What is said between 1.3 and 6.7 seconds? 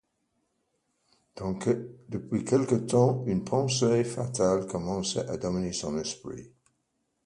Depuis quelque temps une pensée fatale commençait à dominer son esprit.